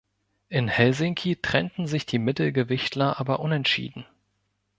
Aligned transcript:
In 0.49 0.67
Helsinki 0.67 1.35
trennten 1.39 1.85
sich 1.85 2.07
die 2.07 2.17
Mittelgewichtler 2.17 3.19
aber 3.19 3.39
unentschieden. 3.39 4.07